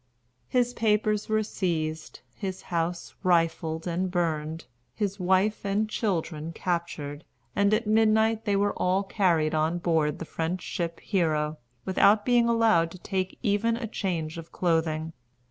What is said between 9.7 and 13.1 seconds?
board the French ship Hero, without being allowed to